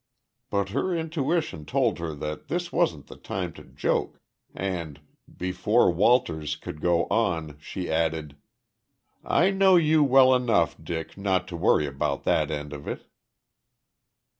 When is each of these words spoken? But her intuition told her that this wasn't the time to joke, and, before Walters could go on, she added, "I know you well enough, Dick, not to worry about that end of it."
But 0.49 0.69
her 0.69 0.95
intuition 0.97 1.63
told 1.63 1.99
her 1.99 2.15
that 2.15 2.47
this 2.47 2.71
wasn't 2.71 3.05
the 3.05 3.15
time 3.17 3.53
to 3.53 3.63
joke, 3.63 4.19
and, 4.55 4.99
before 5.37 5.91
Walters 5.93 6.55
could 6.55 6.81
go 6.81 7.05
on, 7.09 7.59
she 7.59 7.87
added, 7.87 8.35
"I 9.23 9.51
know 9.51 9.75
you 9.75 10.03
well 10.03 10.33
enough, 10.33 10.75
Dick, 10.83 11.19
not 11.19 11.47
to 11.49 11.55
worry 11.55 11.85
about 11.85 12.23
that 12.23 12.49
end 12.49 12.73
of 12.73 12.87
it." 12.87 13.03